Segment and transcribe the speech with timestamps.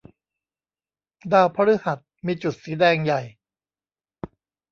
[1.31, 3.21] ดาวพฤหัสมีจุดสีแดงใหญ่